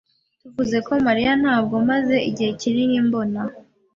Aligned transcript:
Tuvuze 0.41 0.77
kuri 0.85 0.99
Mariya, 1.07 1.31
ntabwo 1.41 1.75
maze 1.89 2.15
igihe 2.29 2.51
kinini 2.61 2.95
mbona. 3.07 3.41